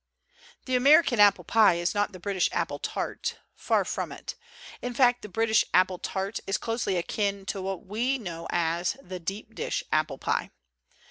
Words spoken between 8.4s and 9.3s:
as the